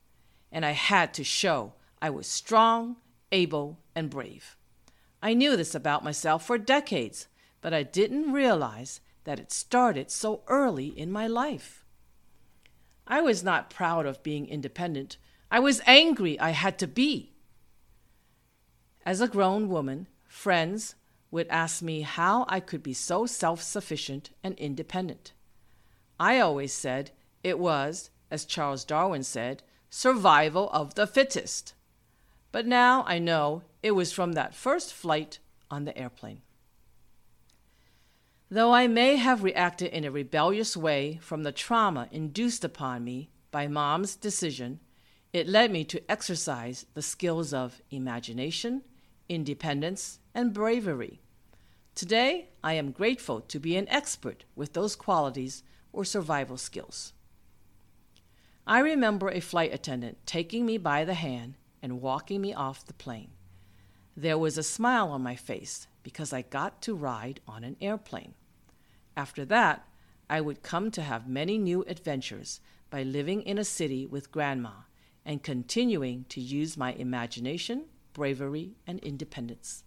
And 0.53 0.65
I 0.65 0.73
had 0.73 1.15
to 1.15 1.25
show 1.25 1.75
I 2.03 2.11
was 2.11 2.27
strong, 2.27 2.97
able, 3.31 3.79
and 3.95 4.11
brave. 4.11 4.57
I 5.23 5.35
knew 5.35 5.57
this 5.57 5.75
about 5.75 6.05
myself 6.05 6.47
for 6.47 6.59
decades, 6.59 7.29
but 7.61 7.75
I 7.75 7.83
didn't 7.83 8.33
realize 8.33 9.01
that 9.25 9.39
it 9.39 9.53
started 9.53 10.11
so 10.11 10.43
early 10.49 10.87
in 10.87 11.13
my 11.13 11.27
life. 11.27 11.85
I 13.07 13.21
was 13.21 13.45
not 13.45 13.71
proud 13.71 14.07
of 14.07 14.23
being 14.23 14.47
independent. 14.47 15.19
I 15.51 15.59
was 15.59 15.83
angry 15.87 16.39
I 16.39 16.51
had 16.51 16.79
to 16.79 16.87
be. 16.87 17.33
As 19.05 19.21
a 19.21 19.29
grown 19.29 19.69
woman, 19.69 20.07
friends 20.27 20.95
would 21.31 21.49
ask 21.49 21.83
me 21.83 22.03
how 22.03 22.45
I 22.49 22.61
could 22.61 22.83
be 22.83 22.95
so 22.95 23.27
self 23.27 23.63
sufficient 23.63 24.31
and 24.43 24.55
independent. 24.59 25.33
I 26.19 26.39
always 26.39 26.73
said 26.73 27.11
it 27.43 27.59
was, 27.59 28.11
as 28.31 28.45
Charles 28.45 28.85
Darwin 28.85 29.23
said, 29.23 29.63
survival 29.91 30.71
of 30.71 30.95
the 30.95 31.07
fittest. 31.07 31.75
But 32.53 32.67
now 32.67 33.05
I 33.07 33.19
know 33.19 33.63
it 33.83 33.91
was 33.91 34.13
from 34.13 34.33
that 34.33 34.55
first 34.55 34.95
flight 34.95 35.41
on 35.71 35.85
the 35.85 35.97
airplane. 35.99 36.43
Though 38.49 38.73
I 38.73 38.89
may 38.89 39.17
have 39.17 39.45
reacted 39.45 39.93
in 39.93 40.05
a 40.05 40.11
rebellious 40.11 40.77
way 40.77 41.19
from 41.23 41.43
the 41.43 41.53
trauma 41.53 42.09
induced 42.11 42.65
upon 42.65 43.05
me 43.05 43.31
by 43.51 43.69
mom's 43.69 44.17
decision, 44.17 44.81
it 45.33 45.47
led 45.47 45.71
me 45.71 45.85
to 45.85 46.11
exercise 46.11 46.87
the 46.95 47.03
skills 47.03 47.55
of 47.55 47.81
imagination, 47.91 48.83
independence, 49.29 50.19
and 50.35 50.53
bravery. 50.53 51.21
Today, 51.95 52.49
I 52.65 52.75
am 52.75 52.91
grateful 52.91 53.41
to 53.43 53.61
be 53.61 53.77
an 53.77 53.89
expert 53.89 54.45
with 54.57 54.73
those 54.73 54.97
qualities 54.97 55.63
or 55.93 56.05
survival 56.05 56.57
skills. 56.57 57.13
I 58.67 58.81
remember 58.81 59.31
a 59.31 59.41
flight 59.41 59.73
attendant 59.73 60.19
taking 60.27 60.67
me 60.67 60.79
by 60.79 61.05
the 61.05 61.15
hand 61.15 61.55
and 61.83 62.01
walking 62.01 62.41
me 62.41 62.55
off 62.55 62.87
the 62.87 62.95
plane. 62.95 63.31
There 64.17 64.39
was 64.39 64.59
a 64.59 64.63
smile 64.63 65.09
on 65.11 65.23
my 65.23 65.37
face 65.37 65.87
because 66.03 66.33
I 66.33 66.43
got 66.43 66.83
to 66.83 66.95
ride 66.95 67.41
on 67.49 67.65
an 67.65 67.77
airplane. 67.81 68.35
After 69.17 69.45
that, 69.47 69.87
I 70.29 70.41
would 70.41 70.63
come 70.63 70.91
to 70.93 71.03
have 71.03 71.29
many 71.29 71.59
new 71.59 71.83
adventures 71.89 72.61
by 72.91 73.03
living 73.03 73.43
in 73.43 73.59
a 73.59 73.65
city 73.65 74.07
with 74.07 74.33
Grandma 74.33 74.83
and 75.25 75.43
continuing 75.43 76.25
to 76.29 76.41
use 76.41 76.77
my 76.77 76.93
imagination 76.93 77.85
bravery, 78.13 78.77
and 78.87 78.99
independence. 79.01 79.85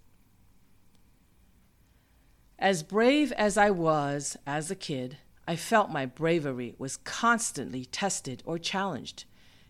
As 2.57 2.83
brave 2.83 3.31
as 3.33 3.57
I 3.57 3.69
was 3.69 4.37
as 4.45 4.71
a 4.71 4.75
kid, 4.75 5.17
I 5.47 5.55
felt 5.55 5.89
my 5.89 6.05
bravery 6.05 6.73
was 6.77 6.97
constantly 6.97 7.85
tested 7.85 8.41
or 8.45 8.57
challenged. 8.57 9.25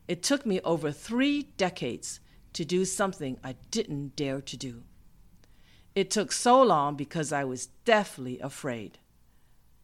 It 0.08 0.22
took 0.22 0.46
me 0.46 0.60
over 0.62 0.92
three 0.92 1.44
decades 1.58 2.20
to 2.53 2.63
do 2.63 2.86
something 2.86 3.39
I 3.44 3.56
didn't 3.72 4.15
dare 4.15 4.42
to 4.42 4.58
do. 4.58 4.84
It 5.96 6.12
took 6.12 6.32
so 6.32 6.62
long 6.62 6.96
because 6.96 7.32
I 7.32 7.44
was 7.44 7.68
deathly 7.86 8.39
afraid. 8.39 9.00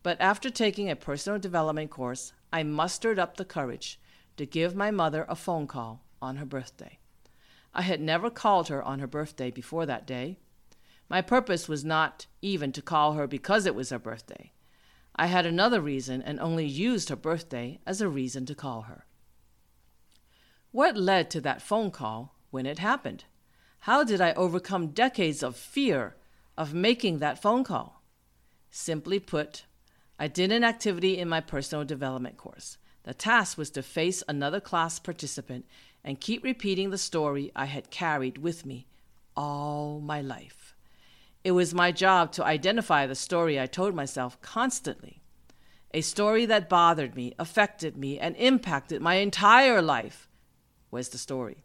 But 0.04 0.20
after 0.22 0.50
taking 0.50 0.90
a 0.90 0.96
personal 0.96 1.40
development 1.40 1.90
course, 1.90 2.34
I 2.54 2.64
mustered 2.64 3.20
up 3.20 3.38
the 3.38 3.46
courage 3.46 4.00
to 4.38 4.46
give 4.46 4.76
my 4.76 4.92
mother 4.92 5.26
a 5.28 5.36
phone 5.36 5.68
call 5.68 6.04
on 6.22 6.38
her 6.38 6.46
birthday. 6.46 7.00
I 7.74 7.82
had 7.84 8.02
never 8.02 8.30
called 8.30 8.68
her 8.70 8.82
on 8.84 9.00
her 9.00 9.08
birthday 9.08 9.52
before 9.52 9.86
that 9.86 10.08
day. 10.08 10.38
My 11.10 11.22
purpose 11.22 11.68
was 11.68 11.84
not 11.86 12.28
even 12.42 12.72
to 12.74 12.82
call 12.82 13.14
her 13.14 13.28
because 13.28 13.66
it 13.66 13.76
was 13.76 13.90
her 13.90 14.00
birthday. 14.00 14.52
I 15.16 15.28
had 15.28 15.46
another 15.46 15.82
reason 15.82 16.22
and 16.22 16.40
only 16.40 16.66
used 16.66 17.10
her 17.10 17.16
birthday 17.16 17.80
as 17.86 18.02
a 18.02 18.08
reason 18.08 18.46
to 18.46 18.56
call 18.56 18.84
her. 18.84 19.06
What 20.72 20.96
led 20.96 21.30
to 21.32 21.42
that 21.42 21.62
phone 21.62 21.92
call 21.92 22.36
when 22.52 22.66
it 22.66 22.80
happened? 22.80 23.26
How 23.80 24.04
did 24.04 24.22
I 24.22 24.34
overcome 24.34 24.88
decades 24.88 25.42
of 25.42 25.56
fear 25.56 26.16
of 26.58 26.74
making 26.74 27.20
that 27.20 27.42
phone 27.42 27.64
call? 27.64 28.04
Simply 28.70 29.20
put, 29.20 29.66
I 30.20 30.28
did 30.28 30.52
an 30.52 30.64
activity 30.64 31.18
in 31.18 31.30
my 31.30 31.42
personal 31.42 31.86
development 31.86 32.38
course. 32.38 32.78
The 33.04 33.14
task 33.14 33.58
was 33.58 33.70
to 33.72 33.82
face 33.82 34.22
another 34.28 34.60
class 34.60 35.00
participant 35.00 35.66
and 36.04 36.20
keep 36.20 36.44
repeating 36.44 36.90
the 36.90 36.98
story 36.98 37.52
I 37.56 37.66
had 37.66 37.90
carried 37.90 38.38
with 38.38 38.66
me 38.66 38.88
all 39.36 40.00
my 40.02 40.22
life. 40.22 40.76
It 41.44 41.52
was 41.52 41.74
my 41.74 41.92
job 41.92 42.32
to 42.34 42.44
identify 42.44 43.08
the 43.08 43.16
story 43.16 43.60
I 43.60 43.66
told 43.66 43.96
myself 43.96 44.42
constantly. 44.42 45.22
A 45.94 46.02
story 46.02 46.46
that 46.46 46.70
bothered 46.70 47.16
me, 47.16 47.34
affected 47.40 47.98
me, 47.98 48.20
and 48.20 48.36
impacted 48.36 49.02
my 49.02 49.16
entire 49.16 49.82
life 49.82 50.28
was 50.92 51.10
the 51.10 51.18
story. 51.18 51.64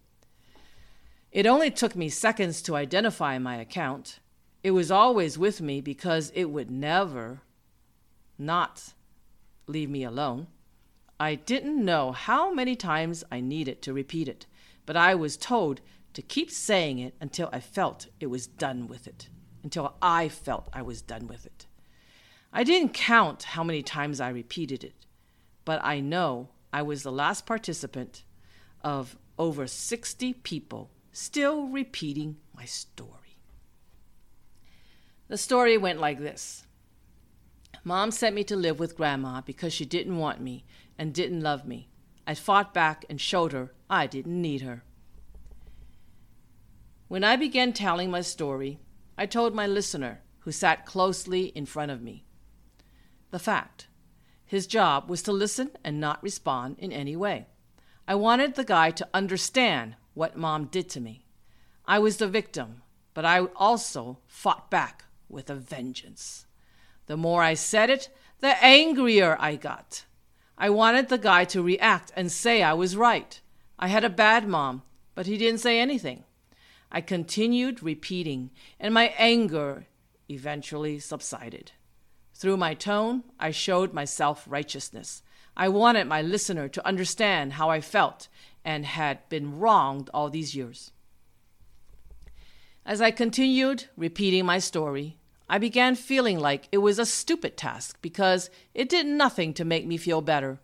It 1.32 1.46
only 1.46 1.70
took 1.70 1.96
me 1.96 2.08
seconds 2.08 2.62
to 2.62 2.76
identify 2.76 3.38
my 3.38 3.56
account. 3.56 4.20
It 4.62 4.70
was 4.70 4.90
always 4.90 5.36
with 5.36 5.60
me 5.60 5.80
because 5.80 6.30
it 6.34 6.44
would 6.44 6.70
never 6.70 7.40
not 8.38 8.94
leave 9.66 9.90
me 9.90 10.04
alone. 10.04 10.46
I 11.18 11.34
didn't 11.34 11.84
know 11.84 12.12
how 12.12 12.52
many 12.52 12.76
times 12.76 13.24
I 13.30 13.40
needed 13.40 13.82
to 13.82 13.92
repeat 13.92 14.28
it, 14.28 14.46
but 14.86 14.96
I 14.96 15.14
was 15.14 15.36
told 15.36 15.80
to 16.12 16.22
keep 16.22 16.50
saying 16.50 17.00
it 17.00 17.14
until 17.20 17.50
I 17.52 17.60
felt 17.60 18.06
it 18.20 18.26
was 18.26 18.46
done 18.46 18.86
with 18.86 19.06
it. 19.06 19.28
Until 19.64 19.96
I 20.00 20.28
felt 20.28 20.68
I 20.72 20.82
was 20.82 21.02
done 21.02 21.26
with 21.26 21.46
it. 21.46 21.66
I 22.52 22.62
didn't 22.62 22.90
count 22.94 23.42
how 23.42 23.64
many 23.64 23.82
times 23.82 24.20
I 24.20 24.28
repeated 24.28 24.84
it, 24.84 24.94
but 25.64 25.80
I 25.82 25.98
know 25.98 26.50
I 26.72 26.82
was 26.82 27.02
the 27.02 27.10
last 27.10 27.46
participant 27.46 28.22
of 28.82 29.16
over 29.38 29.66
60 29.66 30.34
people 30.34 30.90
still 31.10 31.66
repeating 31.66 32.36
my 32.54 32.64
story. 32.64 33.38
The 35.26 35.38
story 35.38 35.76
went 35.76 35.98
like 35.98 36.20
this 36.20 36.64
Mom 37.82 38.10
sent 38.10 38.34
me 38.34 38.44
to 38.44 38.56
live 38.56 38.78
with 38.78 38.96
Grandma 38.96 39.40
because 39.40 39.72
she 39.72 39.84
didn't 39.84 40.18
want 40.18 40.40
me 40.40 40.64
and 40.98 41.12
didn't 41.12 41.40
love 41.40 41.66
me. 41.66 41.88
I 42.26 42.34
fought 42.34 42.72
back 42.72 43.04
and 43.10 43.20
showed 43.20 43.52
her 43.52 43.72
I 43.90 44.06
didn't 44.06 44.40
need 44.40 44.62
her. 44.62 44.84
When 47.08 47.24
I 47.24 47.36
began 47.36 47.72
telling 47.72 48.10
my 48.10 48.22
story, 48.22 48.78
I 49.16 49.26
told 49.26 49.54
my 49.54 49.66
listener, 49.66 50.22
who 50.40 50.52
sat 50.52 50.84
closely 50.84 51.46
in 51.46 51.66
front 51.66 51.90
of 51.90 52.02
me, 52.02 52.24
the 53.30 53.38
fact. 53.38 53.88
His 54.44 54.66
job 54.66 55.08
was 55.08 55.22
to 55.22 55.32
listen 55.32 55.70
and 55.82 55.98
not 55.98 56.22
respond 56.22 56.76
in 56.78 56.92
any 56.92 57.16
way. 57.16 57.46
I 58.06 58.14
wanted 58.14 58.54
the 58.54 58.64
guy 58.64 58.90
to 58.92 59.08
understand 59.14 59.96
what 60.12 60.36
mom 60.36 60.66
did 60.66 60.88
to 60.90 61.00
me. 61.00 61.24
I 61.86 61.98
was 61.98 62.18
the 62.18 62.28
victim, 62.28 62.82
but 63.14 63.24
I 63.24 63.40
also 63.56 64.18
fought 64.26 64.70
back 64.70 65.04
with 65.28 65.48
a 65.48 65.54
vengeance. 65.54 66.46
The 67.06 67.16
more 67.16 67.42
I 67.42 67.54
said 67.54 67.90
it, 67.90 68.08
the 68.40 68.62
angrier 68.62 69.36
I 69.40 69.56
got. 69.56 70.04
I 70.58 70.70
wanted 70.70 71.08
the 71.08 71.18
guy 71.18 71.44
to 71.46 71.62
react 71.62 72.12
and 72.14 72.30
say 72.30 72.62
I 72.62 72.74
was 72.74 72.96
right. 72.96 73.40
I 73.78 73.88
had 73.88 74.04
a 74.04 74.10
bad 74.10 74.46
mom, 74.46 74.82
but 75.14 75.26
he 75.26 75.38
didn't 75.38 75.60
say 75.60 75.80
anything. 75.80 76.24
I 76.94 77.00
continued 77.00 77.82
repeating, 77.82 78.52
and 78.78 78.94
my 78.94 79.12
anger 79.18 79.88
eventually 80.28 81.00
subsided. 81.00 81.72
Through 82.34 82.56
my 82.56 82.74
tone, 82.74 83.24
I 83.36 83.50
showed 83.50 83.92
my 83.92 84.04
self 84.04 84.44
righteousness. 84.46 85.24
I 85.56 85.68
wanted 85.70 86.06
my 86.06 86.22
listener 86.22 86.68
to 86.68 86.86
understand 86.86 87.54
how 87.54 87.68
I 87.68 87.80
felt 87.80 88.28
and 88.64 88.86
had 88.86 89.28
been 89.28 89.58
wronged 89.58 90.08
all 90.14 90.30
these 90.30 90.54
years. 90.54 90.92
As 92.86 93.00
I 93.00 93.10
continued 93.10 93.86
repeating 93.96 94.46
my 94.46 94.60
story, 94.60 95.18
I 95.48 95.58
began 95.58 95.96
feeling 95.96 96.38
like 96.38 96.68
it 96.70 96.78
was 96.78 97.00
a 97.00 97.06
stupid 97.06 97.56
task 97.56 97.98
because 98.02 98.50
it 98.72 98.88
did 98.88 99.06
nothing 99.06 99.52
to 99.54 99.64
make 99.64 99.84
me 99.84 99.96
feel 99.96 100.20
better. 100.20 100.60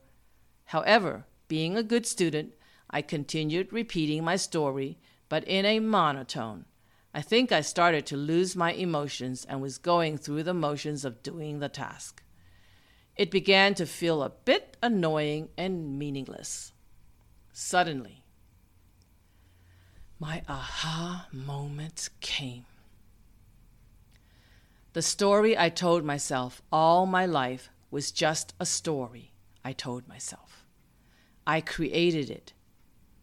However, 0.67 1.27
being 1.49 1.77
a 1.77 1.83
good 1.83 2.07
student, 2.07 2.55
I 2.89 3.03
continued 3.03 3.73
repeating 3.73 4.23
my 4.23 4.37
story, 4.37 4.97
but 5.31 5.45
in 5.45 5.65
a 5.65 5.81
monotone. 5.81 6.67
I 7.15 7.23
think 7.23 7.51
I 7.51 7.63
started 7.63 8.05
to 8.07 8.17
lose 8.17 8.55
my 8.55 8.73
emotions 8.73 9.47
and 9.49 9.63
was 9.63 9.79
going 9.79 10.19
through 10.19 10.43
the 10.43 10.53
motions 10.53 11.05
of 11.07 11.23
doing 11.23 11.61
the 11.61 11.69
task. 11.71 12.23
It 13.17 13.31
began 13.31 13.75
to 13.75 13.87
feel 13.87 14.23
a 14.23 14.31
bit 14.31 14.77
annoying 14.83 15.49
and 15.57 15.99
meaningless. 15.99 16.73
Suddenly, 17.53 18.23
my 20.19 20.43
aha 20.49 21.29
moment 21.33 22.11
came. 22.21 22.67
The 24.93 25.03
story 25.03 25.57
I 25.57 25.69
told 25.69 26.05
myself 26.05 26.61
all 26.73 27.07
my 27.07 27.25
life 27.25 27.71
was 27.91 28.11
just 28.11 28.55
a 28.59 28.67
story 28.67 29.33
I 29.65 29.73
told 29.73 30.09
myself. 30.09 30.67
I 31.47 31.61
created 31.61 32.31
it. 32.31 32.53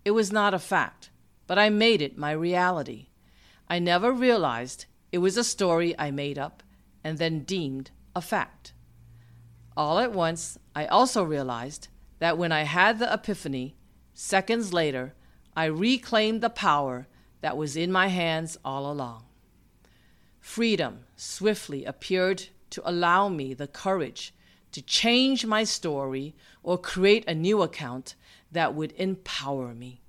It 0.06 0.12
was 0.12 0.32
not 0.32 0.54
a 0.54 0.60
fact, 0.60 1.10
but 1.48 1.58
I 1.58 1.70
made 1.70 2.02
it 2.02 2.18
my 2.18 2.32
reality. 2.32 3.08
I 3.68 3.80
never 3.80 4.12
realized 4.12 4.86
it 5.12 5.18
was 5.18 5.38
a 5.38 5.44
story 5.44 5.96
I 5.98 6.12
made 6.12 6.38
up 6.38 6.62
and 7.04 7.18
then 7.18 7.44
deemed 7.44 7.92
a 8.16 8.22
fact. 8.22 8.74
All 9.76 10.00
at 10.00 10.12
once, 10.12 10.58
I 10.76 10.86
also 10.86 11.24
realized 11.24 11.88
that 12.20 12.38
when 12.38 12.52
I 12.52 12.64
had 12.64 13.00
the 13.00 13.12
epiphany, 13.12 13.76
seconds 14.14 14.74
later, 14.74 15.14
I 15.56 15.66
reclaimed 15.66 16.42
the 16.42 16.50
power 16.50 17.08
that 17.42 17.58
was 17.58 17.78
in 17.78 17.92
my 17.92 18.08
hands 18.08 18.58
all 18.66 18.92
along. 18.92 19.24
Freedom 20.40 21.06
swiftly 21.16 21.86
appeared 21.86 22.48
to 22.72 22.82
allow 22.90 23.30
me 23.30 23.54
the 23.54 23.68
courage 23.68 24.34
to 24.72 24.82
change 24.82 25.46
my 25.46 25.64
story 25.64 26.36
or 26.64 26.78
create 26.78 27.24
a 27.28 27.36
new 27.36 27.62
account 27.62 28.16
that 28.52 28.74
would 28.74 28.94
empower 28.98 29.74
me. 29.74 30.02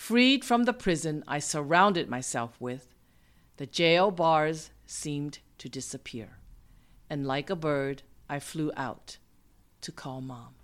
Freed 0.00 0.46
from 0.46 0.64
the 0.64 0.72
prison 0.72 1.22
I 1.28 1.40
surrounded 1.40 2.08
myself 2.08 2.58
with, 2.58 2.94
the 3.58 3.66
jail 3.66 4.10
bars 4.10 4.70
seemed 4.86 5.40
to 5.58 5.68
disappear, 5.68 6.38
and 7.10 7.26
like 7.26 7.50
a 7.50 7.54
bird, 7.54 8.02
I 8.26 8.40
flew 8.40 8.72
out 8.78 9.18
to 9.82 9.92
call 9.92 10.22
mom. 10.22 10.54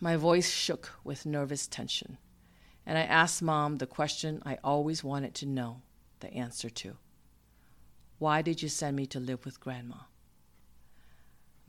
My 0.00 0.16
voice 0.16 0.50
shook 0.50 0.90
with 1.04 1.24
nervous 1.24 1.68
tension, 1.68 2.18
and 2.84 2.98
I 2.98 3.02
asked 3.02 3.42
mom 3.42 3.76
the 3.76 3.86
question 3.86 4.42
I 4.44 4.58
always 4.64 5.04
wanted 5.04 5.32
to 5.36 5.46
know 5.46 5.82
the 6.18 6.34
answer 6.34 6.68
to 6.70 6.96
Why 8.18 8.42
did 8.42 8.62
you 8.62 8.68
send 8.68 8.96
me 8.96 9.06
to 9.06 9.20
live 9.20 9.44
with 9.44 9.60
grandma? 9.60 10.08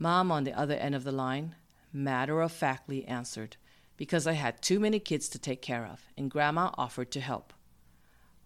Mom, 0.00 0.32
on 0.32 0.42
the 0.42 0.52
other 0.52 0.74
end 0.74 0.96
of 0.96 1.04
the 1.04 1.12
line, 1.12 1.54
matter 1.98 2.40
of 2.40 2.52
factly 2.52 3.04
answered, 3.06 3.56
Because 3.96 4.26
I 4.26 4.32
had 4.32 4.62
too 4.62 4.80
many 4.80 4.98
kids 4.98 5.28
to 5.30 5.38
take 5.38 5.60
care 5.60 5.84
of, 5.86 6.06
and 6.16 6.30
Grandma 6.30 6.70
offered 6.78 7.10
to 7.12 7.20
help. 7.20 7.52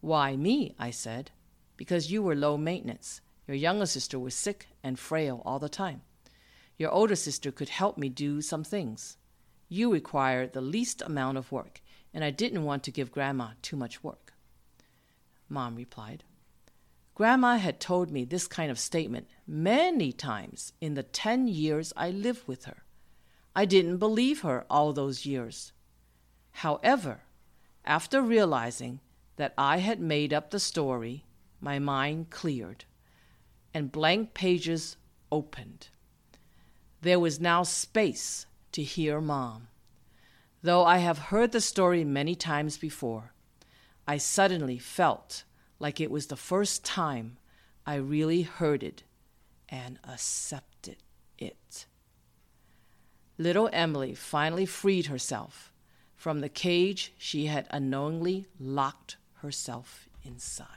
Why 0.01 0.37
me? 0.37 0.75
I 0.79 0.91
said. 0.91 1.31
Because 1.77 2.11
you 2.11 2.23
were 2.23 2.35
low 2.35 2.57
maintenance. 2.57 3.21
Your 3.47 3.57
younger 3.57 3.87
sister 3.87 4.19
was 4.19 4.35
sick 4.35 4.69
and 4.83 4.99
frail 4.99 5.43
all 5.45 5.59
the 5.59 5.69
time. 5.69 6.03
Your 6.79 6.91
older 6.91 7.17
sister 7.17 7.53
could 7.53 7.69
help 7.69 7.99
me 7.99 8.09
do 8.09 8.41
some 8.41 8.65
things. 8.65 9.17
You 9.69 9.93
required 9.93 10.53
the 10.53 10.61
least 10.61 11.03
amount 11.03 11.38
of 11.38 11.53
work, 11.53 11.81
and 12.12 12.25
I 12.25 12.31
didn't 12.31 12.65
want 12.65 12.83
to 12.85 12.91
give 12.91 13.12
Grandma 13.12 13.51
too 13.62 13.77
much 13.77 14.03
work. 14.03 14.33
Mom 15.49 15.77
replied. 15.77 16.25
Grandma 17.15 17.57
had 17.57 17.79
told 17.79 18.11
me 18.11 18.25
this 18.25 18.49
kind 18.49 18.71
of 18.71 18.79
statement 18.79 19.29
many 19.47 20.12
times 20.12 20.73
in 20.81 20.95
the 20.95 21.03
ten 21.03 21.47
years 21.47 21.93
I 21.97 22.11
lived 22.11 22.49
with 22.49 22.65
her. 22.65 22.85
I 23.55 23.65
didn't 23.65 23.99
believe 23.99 24.41
her 24.41 24.65
all 24.71 24.93
those 24.93 25.27
years. 25.27 25.73
However, 26.53 27.23
after 27.85 28.23
realizing 28.23 29.01
that 29.37 29.55
I 29.59 29.79
had 29.79 30.01
made 30.01 30.33
up 30.33 30.51
the 30.51 30.61
story, 30.61 31.25
my 31.61 31.79
mind 31.79 32.31
cleared 32.31 32.85
and 33.75 33.93
blank 33.93 34.35
pages 34.35 34.97
opened. 35.31 35.88
There 37.01 37.21
was 37.21 37.41
now 37.41 37.62
space 37.62 38.47
to 38.73 38.83
hear 38.83 39.21
Mom. 39.21 39.69
Though 40.62 40.85
I 40.85 40.99
have 40.99 41.19
heard 41.19 41.53
the 41.53 41.61
story 41.61 42.05
many 42.05 42.35
times 42.35 42.79
before, 42.79 43.33
I 44.07 44.19
suddenly 44.19 44.79
felt 44.79 45.45
like 45.79 46.01
it 46.01 46.11
was 46.11 46.27
the 46.27 46.37
first 46.37 46.85
time 46.85 47.38
I 47.85 47.97
really 47.97 48.43
heard 48.43 48.83
it 48.83 49.03
and 49.69 49.99
accepted 50.05 50.99
it 51.38 51.87
little 53.43 53.69
Emily 53.73 54.15
finally 54.15 54.65
freed 54.65 55.07
herself 55.07 55.73
from 56.15 56.41
the 56.41 56.49
cage 56.49 57.13
she 57.19 57.47
had 57.47 57.67
unknowingly 57.71 58.47
locked 58.61 59.17
herself 59.39 60.09
inside. 60.23 60.69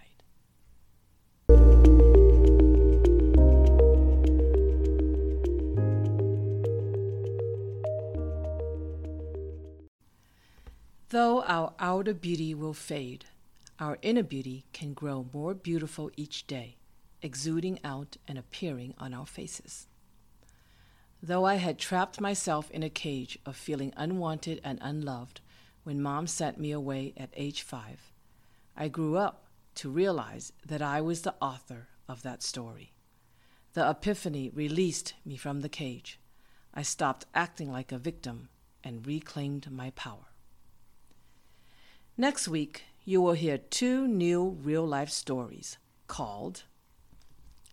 Though 11.09 11.43
our 11.43 11.73
outer 11.79 12.15
beauty 12.15 12.55
will 12.55 12.73
fade, 12.73 13.25
our 13.79 13.99
inner 14.01 14.23
beauty 14.23 14.65
can 14.73 14.93
grow 14.95 15.27
more 15.31 15.53
beautiful 15.53 16.09
each 16.17 16.47
day, 16.47 16.77
exuding 17.21 17.79
out 17.83 18.17
and 18.27 18.39
appearing 18.39 18.95
on 18.97 19.13
our 19.13 19.27
faces. 19.27 19.87
Though 21.25 21.45
I 21.45 21.55
had 21.55 21.79
trapped 21.79 22.21
myself 22.21 22.69
in 22.69 22.83
a 22.83 22.89
cage 22.89 23.39
of 23.47 23.55
feeling 23.55 23.91
unwanted 23.97 24.61
and 24.63 24.77
unloved 24.79 25.41
when 25.81 25.99
mom 25.99 26.27
sent 26.27 26.59
me 26.59 26.69
away 26.69 27.15
at 27.17 27.33
age 27.35 27.63
five, 27.63 28.11
I 28.77 28.89
grew 28.89 29.17
up 29.17 29.47
to 29.75 29.89
realize 29.89 30.53
that 30.63 30.83
I 30.83 31.01
was 31.01 31.23
the 31.23 31.33
author 31.41 31.87
of 32.07 32.21
that 32.21 32.43
story. 32.43 32.93
The 33.73 33.89
epiphany 33.89 34.51
released 34.51 35.15
me 35.25 35.35
from 35.35 35.61
the 35.61 35.67
cage. 35.83 36.19
I 36.75 36.83
stopped 36.83 37.25
acting 37.33 37.71
like 37.71 37.91
a 37.91 37.97
victim 37.97 38.49
and 38.83 39.07
reclaimed 39.07 39.71
my 39.71 39.89
power. 39.95 40.27
Next 42.15 42.47
week, 42.47 42.83
you 43.03 43.19
will 43.19 43.33
hear 43.33 43.57
two 43.57 44.07
new 44.07 44.59
real 44.61 44.85
life 44.85 45.09
stories 45.09 45.79
called 46.05 46.65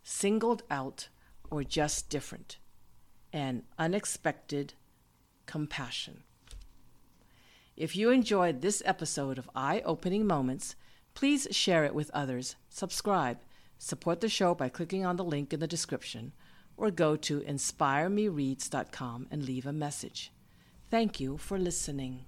Singled 0.03 0.63
Out 0.71 1.11
or 1.51 1.63
Just 1.63 2.09
Different 2.09 2.57
and 3.33 3.63
unexpected 3.79 4.75
compassion. 5.47 6.23
If 7.77 7.97
you 7.97 8.11
enjoyed 8.11 8.61
this 8.61 8.83
episode 8.85 9.39
of 9.39 9.51
Eye 9.55 9.83
Opening 9.85 10.27
Moments, 10.27 10.77
please 11.15 11.49
share 11.51 11.85
it 11.85 11.95
with 11.95 12.11
others, 12.13 12.57
subscribe, 12.69 13.39
support 13.79 14.21
the 14.21 14.29
show 14.29 14.55
by 14.55 14.69
clicking 14.69 15.05
on 15.05 15.17
the 15.17 15.25
link 15.25 15.53
in 15.53 15.61
the 15.61 15.67
description, 15.67 16.33
or 16.77 16.91
go 16.91 17.17
to 17.17 17.41
inspiremereads.com 17.41 19.27
and 19.31 19.45
leave 19.45 19.67
a 19.67 19.73
message. 19.73 20.33
Thank 20.91 21.19
you 21.21 21.39
for 21.39 21.59
listening. 21.59 22.25